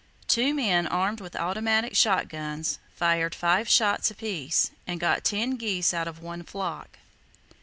[0.27, 5.93] Two men, armed with automatic shot guns, fired five shots apiece, and got ten geese
[5.93, 6.97] out of one flock.